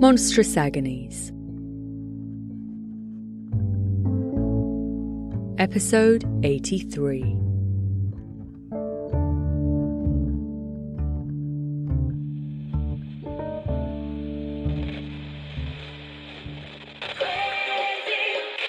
[0.00, 1.30] Monstrous Agonies
[5.58, 7.36] Episode 83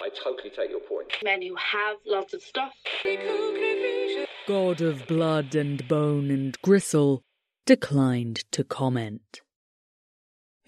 [0.01, 1.13] I totally take your point.
[1.23, 2.73] men who have lots of stuff.
[4.49, 7.23] God of blood and bone and gristle
[7.65, 9.39] declined to comment.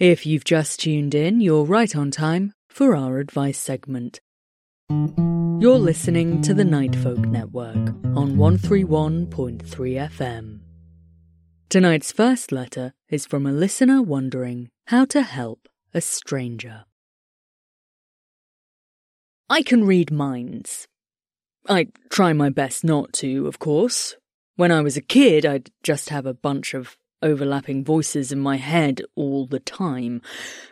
[0.03, 4.19] If you've just tuned in, you're right on time for our advice segment.
[4.89, 7.77] You're listening to the Nightfolk Network
[8.13, 10.59] on 131.3 FM.
[11.69, 16.83] Tonight's first letter is from a listener wondering how to help a stranger.
[19.49, 20.85] I can read minds.
[21.69, 24.17] I try my best not to, of course.
[24.57, 28.57] When I was a kid, I'd just have a bunch of overlapping voices in my
[28.57, 30.21] head all the time.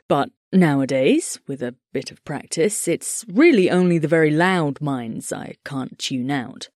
[0.07, 5.55] But nowadays, with a bit of practice, it's really only the very loud minds I
[5.65, 6.69] can't tune out.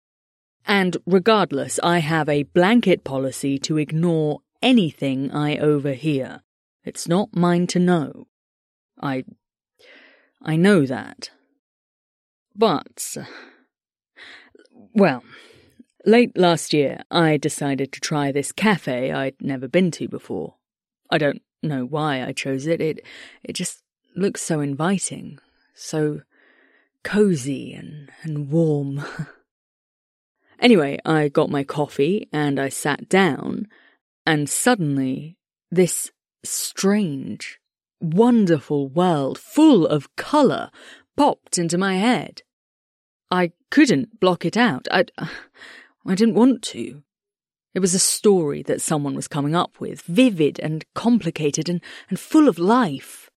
[0.66, 6.41] And regardless, I have a blanket policy to ignore anything I overhear.
[6.84, 8.28] It's not mine to know.
[9.00, 9.25] I.
[10.41, 11.30] I know that.
[12.56, 13.18] But.
[14.94, 15.24] Well,
[16.05, 20.55] late last year, I decided to try this cafe I'd never been to before.
[21.09, 22.81] I don't know why I chose it.
[22.81, 23.05] It
[23.43, 23.83] it just
[24.16, 25.39] looks so inviting,
[25.73, 26.21] so
[27.03, 29.03] cozy and, and warm.
[30.59, 33.67] anyway, I got my coffee and I sat down,
[34.25, 35.37] and suddenly
[35.72, 36.11] this
[36.43, 37.59] strange,
[37.99, 40.72] wonderful world full of colour
[41.16, 42.41] popped into my head.
[43.31, 44.87] I couldn't block it out.
[44.91, 45.05] I,
[46.05, 47.03] I didn't want to.
[47.73, 52.19] It was a story that someone was coming up with, vivid and complicated and, and
[52.19, 53.29] full of life.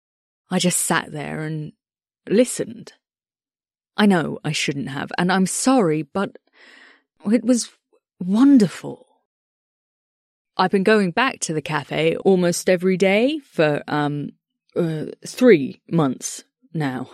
[0.51, 1.73] I just sat there and
[2.29, 2.93] listened.
[3.97, 6.37] I know I shouldn't have, and I'm sorry, but
[7.33, 7.71] it was
[8.21, 9.07] wonderful.
[10.59, 14.31] I've been going back to the cafe almost every day for, um,
[14.75, 16.45] uh, three months
[16.75, 17.09] now.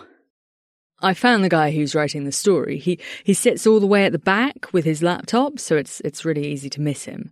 [1.03, 2.79] I found the guy who's writing the story.
[2.79, 6.23] He he sits all the way at the back with his laptop, so it's it's
[6.23, 7.31] really easy to miss him.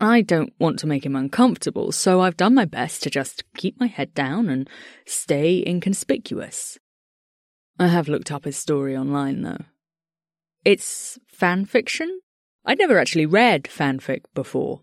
[0.00, 3.80] I don't want to make him uncomfortable, so I've done my best to just keep
[3.80, 4.68] my head down and
[5.06, 6.78] stay inconspicuous.
[7.78, 9.64] I have looked up his story online though.
[10.64, 12.20] It's fan fiction?
[12.66, 14.82] I'd never actually read fanfic before.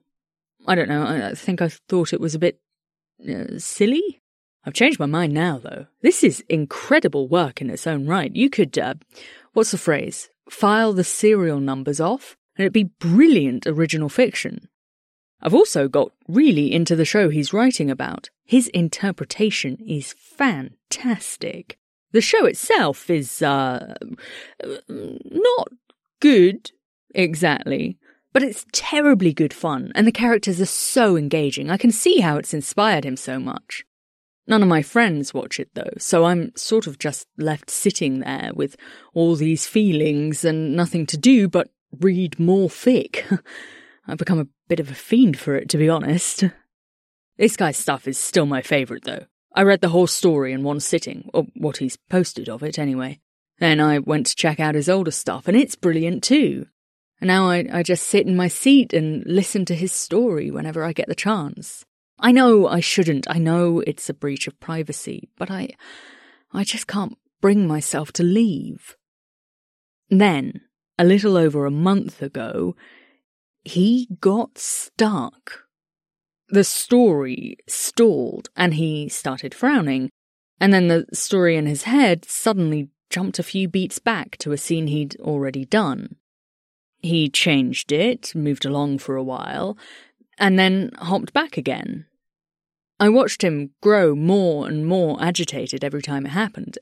[0.68, 2.60] I don't know, I think I thought it was a bit
[3.28, 4.21] uh, silly.
[4.64, 5.88] I've changed my mind now, though.
[6.02, 8.36] This is incredible work in its own right.
[8.36, 8.96] You could, uh,
[9.54, 10.30] what's the phrase?
[10.50, 14.68] File the serial numbers off, and it'd be brilliant original fiction.
[15.42, 18.30] I've also got really into the show he's writing about.
[18.46, 21.80] His interpretation is fantastic.
[22.12, 23.96] The show itself is, uh,
[24.88, 25.70] not
[26.20, 26.72] good,
[27.16, 27.98] exactly,
[28.34, 31.72] but it's terribly good fun, and the characters are so engaging.
[31.72, 33.86] I can see how it's inspired him so much.
[34.48, 38.52] None of my friends watch it though, so I'm sort of just left sitting there
[38.54, 38.76] with
[39.14, 43.40] all these feelings and nothing to do but read more fic.
[44.08, 46.46] I've become a bit of a fiend for it, to be honest.
[47.38, 49.26] This guy's stuff is still my favourite though.
[49.54, 53.20] I read the whole story in one sitting, or what he's posted of it anyway.
[53.60, 56.68] Then I went to check out his older stuff, and it's brilliant too.
[57.20, 60.84] And now I, I just sit in my seat and listen to his story whenever
[60.84, 61.86] I get the chance.
[62.22, 63.26] I know I shouldn't.
[63.30, 65.70] I know it's a breach of privacy, but I,
[66.54, 68.96] I just can't bring myself to leave.
[70.10, 70.62] Then,
[71.00, 72.76] a little over a month ago,
[73.64, 75.64] he got stuck.
[76.50, 80.12] The story stalled and he started frowning,
[80.60, 84.58] and then the story in his head suddenly jumped a few beats back to a
[84.58, 86.18] scene he'd already done.
[87.00, 89.76] He changed it, moved along for a while,
[90.38, 92.06] and then hopped back again.
[93.02, 96.78] I watched him grow more and more agitated every time it happened,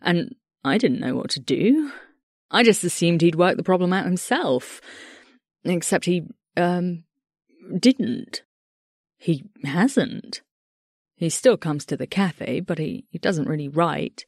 [0.00, 1.90] and I didn't know what to do.
[2.48, 4.80] I just assumed he'd work the problem out himself.
[5.64, 7.02] Except he, um,
[7.76, 8.44] didn't.
[9.18, 10.42] He hasn't.
[11.16, 14.26] He still comes to the cafe, but he, he doesn't really write.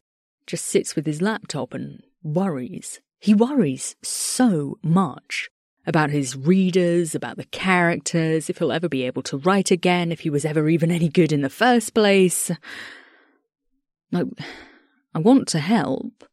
[0.48, 3.00] Just sits with his laptop and worries.
[3.20, 5.48] He worries so much
[5.86, 10.20] about his readers, about the characters, if he'll ever be able to write again, if
[10.20, 12.50] he was ever even any good in the first place.
[14.12, 14.24] I,
[15.14, 16.24] I want to help,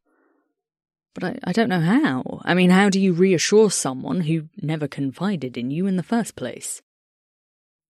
[1.14, 2.42] but I, I don't know how.
[2.44, 6.36] I mean, how do you reassure someone who never confided in you in the first
[6.36, 6.82] place?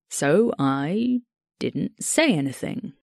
[0.10, 1.22] So I
[1.60, 2.94] didn't say anything.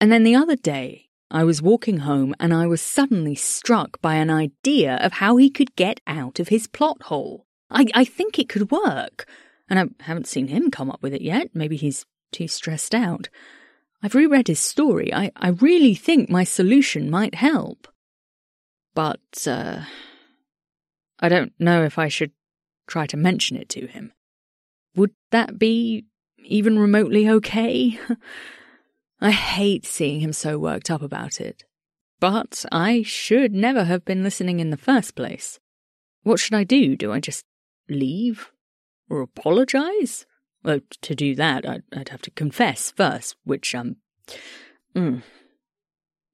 [0.00, 4.14] And then the other day, I was walking home and I was suddenly struck by
[4.16, 7.45] an idea of how he could get out of his plot hole.
[7.70, 9.26] I, I think it could work,
[9.68, 11.50] and I haven't seen him come up with it yet.
[11.54, 13.28] Maybe he's too stressed out.
[14.02, 15.12] I've reread his story.
[15.12, 17.88] I, I really think my solution might help.
[18.94, 19.80] But, uh,
[21.18, 22.32] I don't know if I should
[22.86, 24.12] try to mention it to him.
[24.94, 26.06] Would that be
[26.38, 27.98] even remotely okay?
[29.20, 31.64] I hate seeing him so worked up about it.
[32.20, 35.58] But I should never have been listening in the first place.
[36.22, 36.96] What should I do?
[36.96, 37.44] Do I just
[37.88, 38.50] leave?
[39.08, 40.26] Or apologize?
[40.62, 43.96] Well, to do that, I'd, I'd have to confess first, which, um.
[44.94, 45.22] Mm.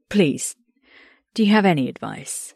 [0.08, 0.56] Please,
[1.34, 2.54] do you have any advice?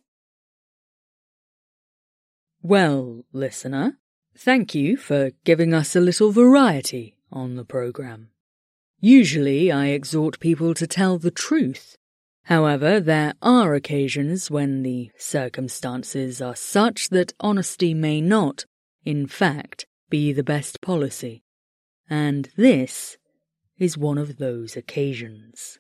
[2.62, 3.98] Well, listener,
[4.37, 8.31] thank you for giving us a little variety on the programme.
[9.00, 11.96] Usually I exhort people to tell the truth.
[12.44, 18.64] However, there are occasions when the circumstances are such that honesty may not,
[19.06, 21.44] in fact, be the best policy.
[22.11, 23.17] And this
[23.79, 25.79] is one of those occasions.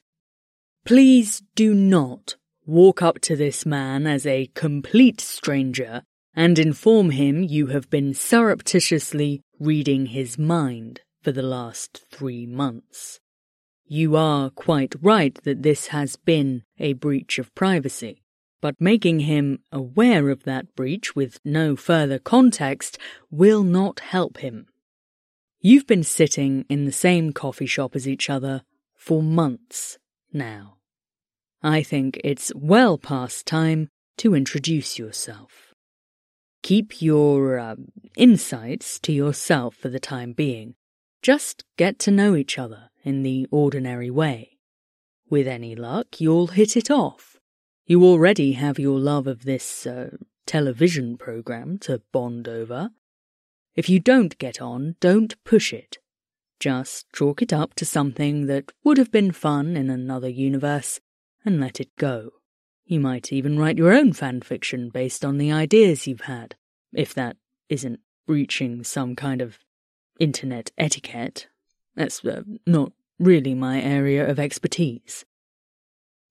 [0.86, 6.02] Please do not walk up to this man as a complete stranger
[6.34, 13.18] and inform him you have been surreptitiously reading his mind for the last three months.
[13.86, 18.22] You are quite right that this has been a breach of privacy,
[18.66, 22.98] but making him aware of that breach with no further context
[23.30, 24.66] will not help him.
[25.60, 28.62] You've been sitting in the same coffee shop as each other
[28.96, 29.98] for months
[30.32, 30.78] now.
[31.62, 35.72] I think it's well past time to introduce yourself.
[36.64, 37.76] Keep your uh,
[38.16, 40.74] insights to yourself for the time being.
[41.22, 44.58] Just get to know each other in the ordinary way.
[45.30, 47.35] With any luck, you'll hit it off.
[47.86, 52.90] You already have your love of this uh, television program to bond over,
[53.76, 55.98] if you don't get on, don't push it.
[56.58, 60.98] Just chalk it up to something that would have been fun in another universe
[61.44, 62.30] and let it go.
[62.86, 66.56] You might even write your own fan fiction based on the ideas you've had,
[66.94, 67.36] if that
[67.68, 69.58] isn't breaching some kind of
[70.18, 71.48] internet etiquette.
[71.94, 75.26] That's uh, not really my area of expertise.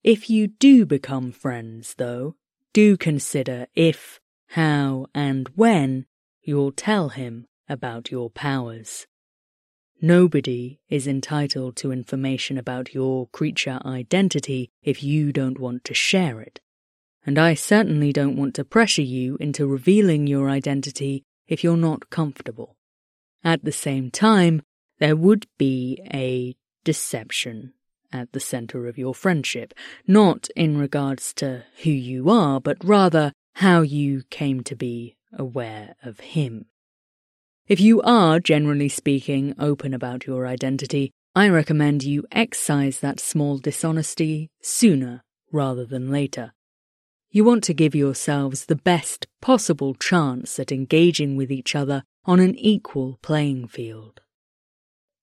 [0.06, 2.36] If you do become friends, though,
[2.74, 4.20] do consider if,
[4.50, 6.06] how, and when
[6.44, 9.08] you'll tell him about your powers.
[10.00, 16.40] Nobody is entitled to information about your creature identity if you don't want to share
[16.40, 16.60] it.
[17.26, 22.12] And I certainly don't want to pressure you into revealing your identity if you're not
[22.12, 22.78] comfortable.
[23.44, 24.62] At the same time,
[25.00, 27.74] there would be a deception
[28.12, 29.74] at the center of your friendship,
[30.08, 35.96] not in regards to who you are, but rather how you came to be aware
[36.04, 36.66] of him.
[37.68, 43.58] If you are, generally speaking, open about your identity, I recommend you excise that small
[43.58, 46.54] dishonesty sooner rather than later.
[47.32, 52.40] You want to give yourselves the best possible chance at engaging with each other on
[52.40, 54.22] an equal playing field.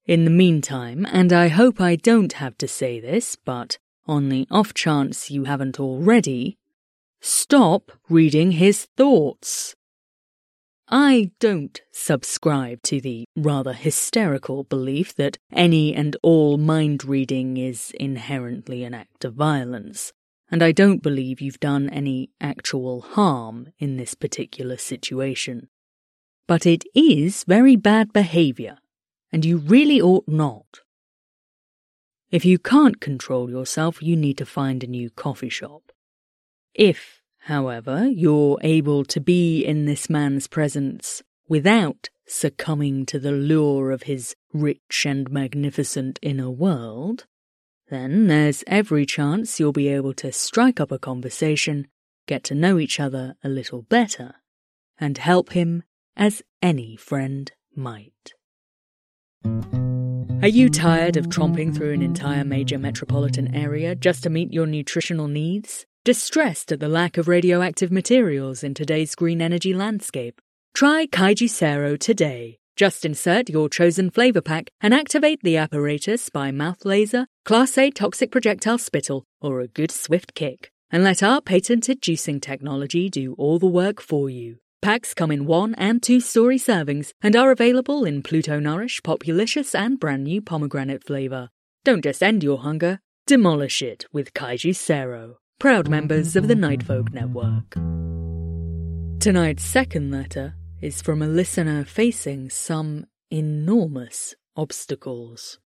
[0.05, 4.49] In the meantime, and I hope I don't have to say this, but on the
[4.51, 6.59] off chance you haven't already,
[7.21, 9.77] stop reading his thoughts.
[10.89, 17.93] I don't subscribe to the rather hysterical belief that any and all mind reading is
[17.99, 20.13] inherently an act of violence,
[20.51, 25.69] and I don't believe you've done any actual harm in this particular situation.
[26.49, 28.79] But it is very bad behaviour,
[29.33, 30.81] and you really ought not.
[32.31, 35.93] If you can't control yourself, you need to find a new coffee shop.
[36.75, 43.91] If However, you're able to be in this man's presence without succumbing to the lure
[43.91, 47.27] of his rich and magnificent inner world,
[47.91, 51.89] then there's every chance you'll be able to strike up a conversation,
[52.29, 54.37] get to know each other a little better,
[55.01, 55.83] and help him
[56.17, 58.35] as any friend might.
[60.43, 64.67] Are you tired of tromping through an entire major metropolitan area just to meet your
[64.67, 65.87] nutritional needs?
[66.05, 70.41] Distressed at the lack of radioactive materials in today's green energy landscape?
[70.75, 72.59] Try Kaiju Sero today.
[72.75, 77.93] Just insert your chosen flavor pack and activate the apparatus by mouth laser, Class A
[77.93, 80.73] toxic projectile spittle, or a good swift kick.
[80.91, 84.57] And let our patented juicing technology do all the work for you.
[84.83, 89.75] Packs come in one and two story servings and are available in Pluto Nourish, Populicious,
[89.75, 91.49] and brand new pomegranate flavor.
[91.85, 97.13] Don't just end your hunger, demolish it with Kaiju Sero proud members of the Nightfolk
[97.13, 97.75] Network.
[99.21, 105.61] Tonight's second letter is from a listener facing some enormous obstacles.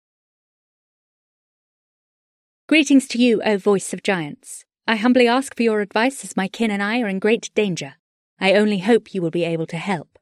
[2.68, 4.66] Greetings to you, O voice of giants.
[4.86, 7.94] I humbly ask for your advice as my kin and I are in great danger.
[8.40, 10.18] I only hope you will be able to help.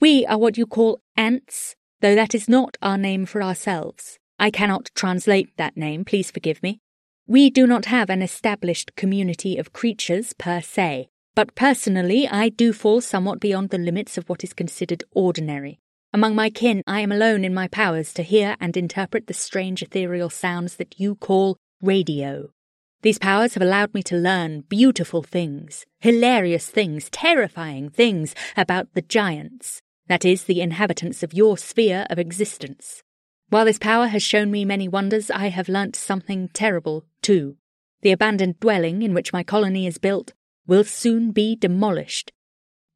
[0.00, 4.18] We are what you call ants, though that is not our name for ourselves.
[4.38, 6.80] I cannot translate that name, please forgive me.
[7.26, 12.72] We do not have an established community of creatures per se, but personally I do
[12.72, 15.80] fall somewhat beyond the limits of what is considered ordinary.
[16.12, 19.82] Among my kin, I am alone in my powers to hear and interpret the strange
[19.82, 22.50] ethereal sounds that you call radio.
[23.04, 29.02] These powers have allowed me to learn beautiful things, hilarious things, terrifying things about the
[29.02, 33.02] giants, that is, the inhabitants of your sphere of existence.
[33.50, 37.58] While this power has shown me many wonders, I have learnt something terrible, too.
[38.00, 40.32] The abandoned dwelling in which my colony is built
[40.66, 42.32] will soon be demolished,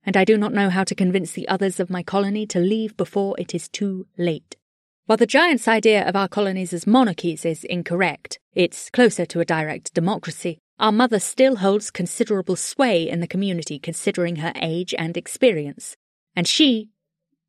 [0.04, 2.96] and I do not know how to convince the others of my colony to leave
[2.96, 4.56] before it is too late.
[5.04, 9.44] While the giant's idea of our colonies as monarchies is incorrect, it's closer to a
[9.44, 10.58] direct democracy.
[10.80, 15.96] Our mother still holds considerable sway in the community considering her age and experience,
[16.34, 16.88] and she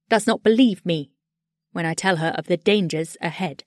[0.08, 1.10] does not believe me
[1.72, 3.64] when I tell her of the dangers ahead.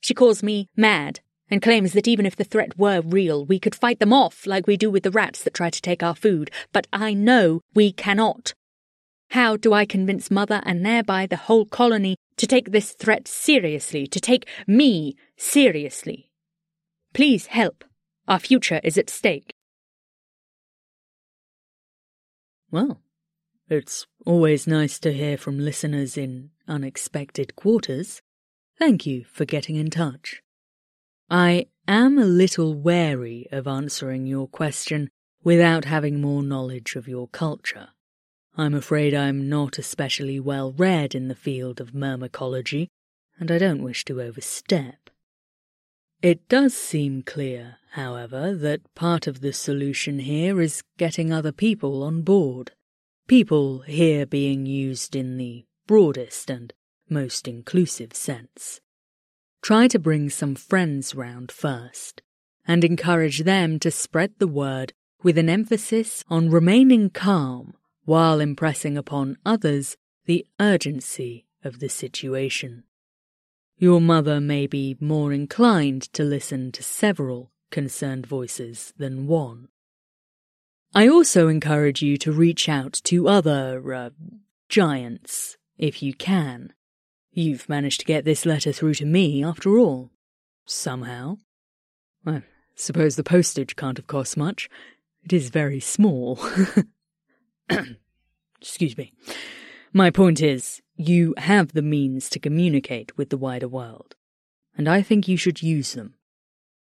[0.00, 3.74] She calls me mad and claims that even if the threat were real, we could
[3.74, 6.50] fight them off like we do with the rats that try to take our food,
[6.72, 8.54] but I know we cannot.
[9.32, 14.06] How do I convince Mother and thereby the whole colony to take this threat seriously,
[14.06, 16.30] to take me seriously?
[17.14, 17.84] Please help.
[18.26, 19.54] Our future is at stake.
[22.72, 23.00] Well,
[23.68, 28.20] it's always nice to hear from listeners in unexpected quarters.
[28.80, 30.42] Thank you for getting in touch.
[31.30, 35.08] I am a little wary of answering your question
[35.44, 37.90] without having more knowledge of your culture.
[38.56, 42.88] I'm afraid I'm not especially well read in the field of myrmecology,
[43.38, 45.10] and I don't wish to overstep.
[46.24, 52.02] It does seem clear, however, that part of the solution here is getting other people
[52.02, 52.72] on board.
[53.28, 56.72] People here being used in the broadest and
[57.10, 58.80] most inclusive sense.
[59.60, 62.22] Try to bring some friends round first,
[62.66, 67.74] and encourage them to spread the word with an emphasis on remaining calm
[68.06, 72.84] while impressing upon others the urgency of the situation.
[73.76, 79.68] Your mother may be more inclined to listen to several concerned voices than one.
[80.94, 84.10] I also encourage you to reach out to other uh,
[84.68, 86.72] giants, if you can.
[87.32, 90.12] You've managed to get this letter through to me, after all.
[90.66, 91.38] Somehow.
[92.24, 92.42] I
[92.76, 94.70] suppose the postage can't have cost much.
[95.24, 96.38] It is very small.
[98.60, 99.12] Excuse me.
[99.92, 104.14] My point is, you have the means to communicate with the wider world,
[104.76, 106.14] and I think you should use them.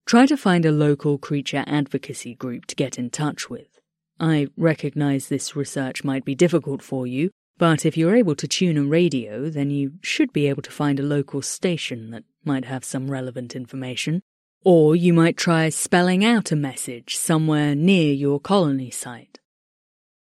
[0.05, 3.79] Try to find a local creature advocacy group to get in touch with.
[4.19, 8.77] I recognize this research might be difficult for you, but if you're able to tune
[8.77, 12.83] a radio, then you should be able to find a local station that might have
[12.83, 14.21] some relevant information.
[14.65, 19.39] Or you might try spelling out a message somewhere near your colony site.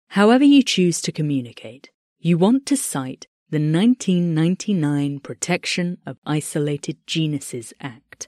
[0.10, 7.74] However you choose to communicate, you want to cite the 1999 Protection of Isolated Genuses
[7.80, 8.28] Act.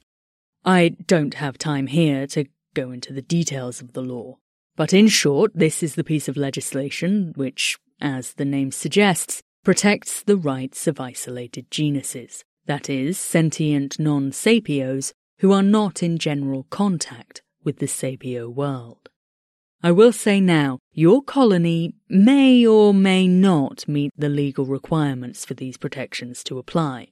[0.63, 4.37] I don't have time here to go into the details of the law,
[4.77, 10.23] but in short, this is the piece of legislation which, as the name suggests, protects
[10.23, 16.63] the rights of isolated genuses, that is, sentient non sapios who are not in general
[16.69, 19.08] contact with the sapio world.
[19.81, 25.53] I will say now, your colony may or may not meet the legal requirements for
[25.53, 27.09] these protections to apply.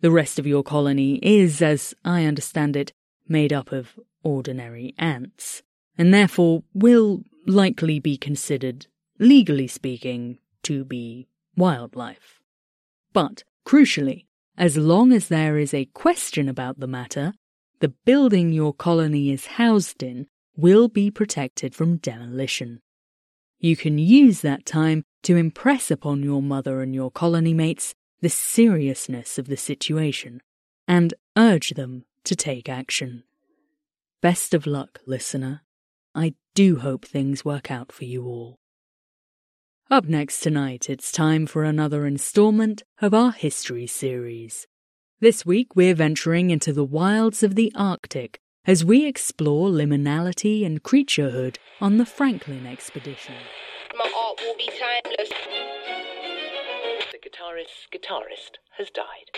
[0.00, 2.92] The rest of your colony is, as I understand it,
[3.26, 5.62] made up of ordinary ants,
[5.96, 8.86] and therefore will likely be considered,
[9.18, 11.26] legally speaking, to be
[11.56, 12.40] wildlife.
[13.14, 14.26] But, crucially,
[14.58, 17.32] as long as there is a question about the matter,
[17.80, 20.26] the building your colony is housed in
[20.58, 22.80] will be protected from demolition.
[23.60, 28.28] You can use that time to impress upon your mother and your colony mates the
[28.28, 30.42] seriousness of the situation
[30.88, 33.22] and urge them to take action.
[34.20, 35.62] Best of luck, listener.
[36.12, 38.58] I do hope things work out for you all.
[39.88, 44.66] Up next tonight, it's time for another installment of our history series.
[45.20, 50.82] This week, we're venturing into the wilds of the Arctic as we explore liminality and
[50.82, 53.34] creaturehood on the Franklin expedition.
[53.96, 55.30] My art will be timeless.
[57.10, 59.30] The guitarist's guitarist has died.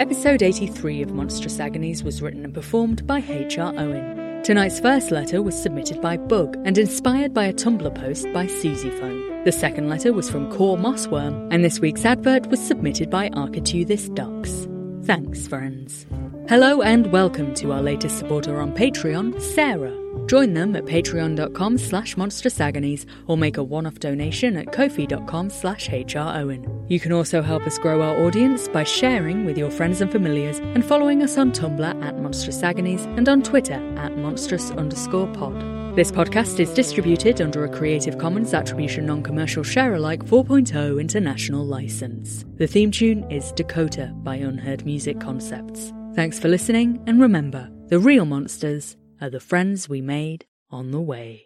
[0.00, 3.72] Episode 83 of Monstrous Agonies was written and performed by H.R.
[3.76, 4.42] Owen.
[4.42, 8.90] Tonight's first letter was submitted by Bug and inspired by a Tumblr post by Susie
[8.90, 9.33] Phone.
[9.44, 14.14] The second letter was from Core Mossworm, and this week's advert was submitted by Architeuthis
[14.14, 14.66] Ducks.
[15.06, 16.06] Thanks, friends.
[16.48, 19.94] Hello and welcome to our latest supporter on Patreon, Sarah.
[20.28, 26.90] Join them at patreon.com slash monstrousagonies or make a one-off donation at kofi.com slash hrowen.
[26.90, 30.58] You can also help us grow our audience by sharing with your friends and familiars
[30.58, 35.73] and following us on Tumblr at Monstrous Agonies and on Twitter at monstrous underscore pod.
[35.94, 42.44] This podcast is distributed under a Creative Commons Attribution Non-Commercial Share-alike 4.0 international license.
[42.56, 45.92] The theme tune is Dakota by Unheard Music Concepts.
[46.16, 51.00] Thanks for listening, and remember, the real monsters are the friends we made on the
[51.00, 51.44] way.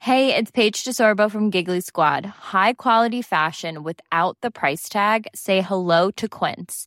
[0.00, 2.26] Hey, it's Paige DeSorbo from Giggly Squad.
[2.26, 5.26] High quality fashion without the price tag?
[5.34, 6.86] Say hello to Quince.